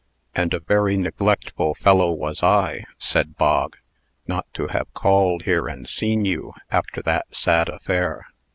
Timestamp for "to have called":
4.55-5.43